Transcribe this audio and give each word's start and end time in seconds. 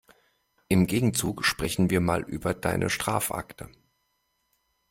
Im 0.67 0.87
Gegenzug 0.87 1.45
sprechen 1.45 1.91
wir 1.91 2.01
mal 2.01 2.23
über 2.23 2.55
deine 2.55 2.89
Strafakte. 2.89 3.69